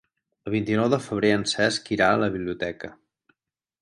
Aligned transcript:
El 0.47 0.51
vint-i-nou 0.53 0.87
de 0.93 0.99
febrer 1.09 1.31
en 1.39 1.45
Cesc 1.53 1.93
irà 1.97 2.09
a 2.15 2.19
la 2.25 2.31
biblioteca. 2.37 2.91